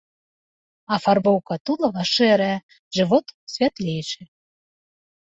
Афарбоўка 0.95 1.53
тулава 1.69 2.03
шэрая, 2.13 2.57
жывот 2.97 3.25
святлейшы. 3.57 4.21